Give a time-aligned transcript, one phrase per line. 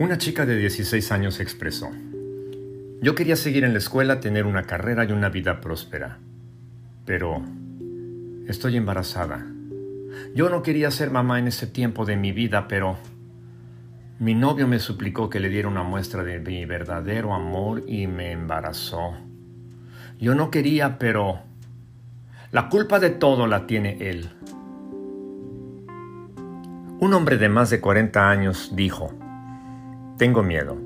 [0.00, 1.90] Una chica de 16 años expresó,
[3.02, 6.16] yo quería seguir en la escuela, tener una carrera y una vida próspera,
[7.04, 7.42] pero
[8.46, 9.46] estoy embarazada.
[10.34, 12.96] Yo no quería ser mamá en ese tiempo de mi vida, pero
[14.18, 18.32] mi novio me suplicó que le diera una muestra de mi verdadero amor y me
[18.32, 19.12] embarazó.
[20.18, 21.40] Yo no quería, pero
[22.52, 24.30] la culpa de todo la tiene él.
[27.00, 29.19] Un hombre de más de 40 años dijo,
[30.20, 30.76] tengo miedo.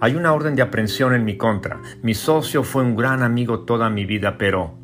[0.00, 1.80] Hay una orden de aprehensión en mi contra.
[2.02, 4.74] Mi socio fue un gran amigo toda mi vida, pero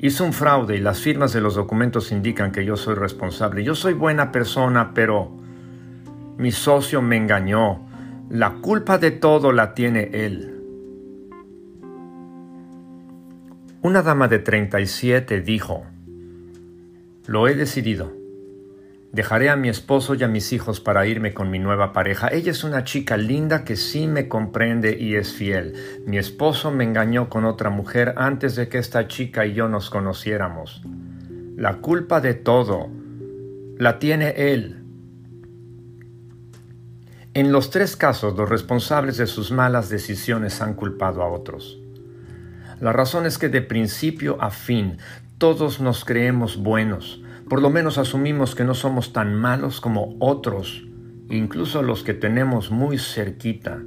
[0.00, 3.62] hizo un fraude y las firmas de los documentos indican que yo soy responsable.
[3.62, 5.30] Yo soy buena persona, pero
[6.36, 7.86] mi socio me engañó.
[8.28, 10.60] La culpa de todo la tiene él.
[13.82, 15.84] Una dama de 37 dijo,
[17.26, 18.23] lo he decidido.
[19.14, 22.26] Dejaré a mi esposo y a mis hijos para irme con mi nueva pareja.
[22.32, 25.74] Ella es una chica linda que sí me comprende y es fiel.
[26.04, 29.88] Mi esposo me engañó con otra mujer antes de que esta chica y yo nos
[29.88, 30.82] conociéramos.
[31.56, 32.90] La culpa de todo
[33.78, 34.82] la tiene él.
[37.34, 41.78] En los tres casos los responsables de sus malas decisiones han culpado a otros.
[42.80, 44.98] La razón es que de principio a fin
[45.38, 50.86] todos nos creemos buenos, por lo menos asumimos que no somos tan malos como otros,
[51.28, 53.82] incluso los que tenemos muy cerquita.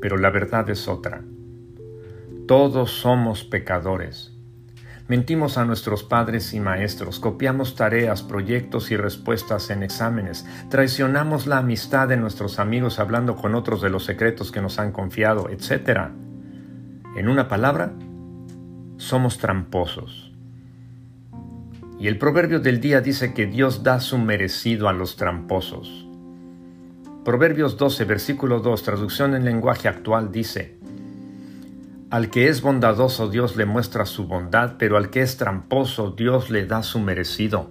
[0.00, 1.22] Pero la verdad es otra.
[2.46, 4.34] Todos somos pecadores.
[5.06, 11.58] Mentimos a nuestros padres y maestros, copiamos tareas, proyectos y respuestas en exámenes, traicionamos la
[11.58, 16.08] amistad de nuestros amigos hablando con otros de los secretos que nos han confiado, etc.
[17.16, 17.92] En una palabra,
[18.96, 20.33] somos tramposos.
[21.98, 26.06] Y el proverbio del día dice que Dios da su merecido a los tramposos.
[27.24, 30.76] Proverbios 12, versículo 2, traducción en lenguaje actual dice,
[32.10, 36.50] Al que es bondadoso Dios le muestra su bondad, pero al que es tramposo Dios
[36.50, 37.70] le da su merecido.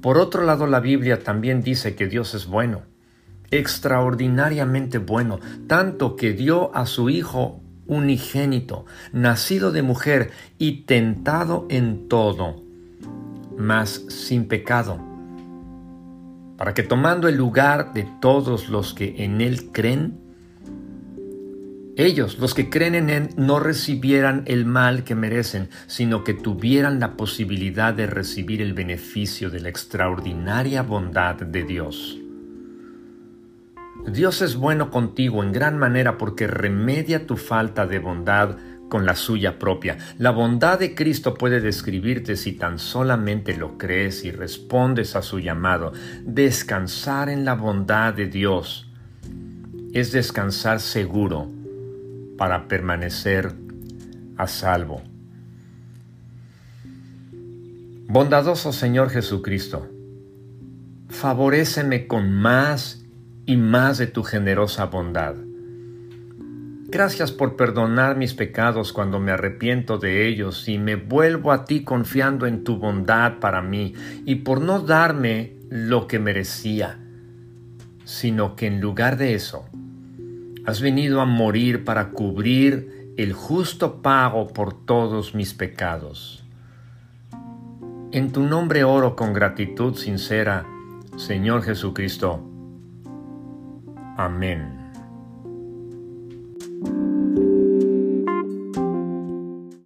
[0.00, 2.82] Por otro lado, la Biblia también dice que Dios es bueno,
[3.50, 12.08] extraordinariamente bueno, tanto que dio a su Hijo unigénito, nacido de mujer y tentado en
[12.08, 12.62] todo,
[13.56, 14.98] mas sin pecado,
[16.56, 20.18] para que tomando el lugar de todos los que en Él creen,
[21.96, 27.00] ellos, los que creen en Él, no recibieran el mal que merecen, sino que tuvieran
[27.00, 32.18] la posibilidad de recibir el beneficio de la extraordinaria bondad de Dios.
[34.06, 38.56] Dios es bueno contigo en gran manera porque remedia tu falta de bondad
[38.88, 39.98] con la suya propia.
[40.18, 45.40] La bondad de Cristo puede describirte si tan solamente lo crees y respondes a su
[45.40, 45.92] llamado.
[46.24, 48.88] Descansar en la bondad de Dios
[49.92, 51.50] es descansar seguro
[52.36, 53.54] para permanecer
[54.36, 55.02] a salvo.
[58.08, 59.88] Bondadoso Señor Jesucristo,
[61.08, 63.05] favoréceme con más
[63.46, 65.36] y más de tu generosa bondad.
[66.88, 71.82] Gracias por perdonar mis pecados cuando me arrepiento de ellos y me vuelvo a ti
[71.82, 76.98] confiando en tu bondad para mí y por no darme lo que merecía,
[78.04, 79.68] sino que en lugar de eso,
[80.64, 86.44] has venido a morir para cubrir el justo pago por todos mis pecados.
[88.12, 90.66] En tu nombre oro con gratitud sincera,
[91.16, 92.55] Señor Jesucristo.
[94.18, 94.86] Amen.